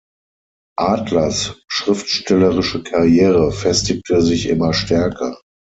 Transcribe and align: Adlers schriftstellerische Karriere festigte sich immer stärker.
Adlers 0.79 1.61
schriftstellerische 1.67 2.81
Karriere 2.81 3.51
festigte 3.51 4.23
sich 4.23 4.49
immer 4.49 4.73
stärker. 4.73 5.39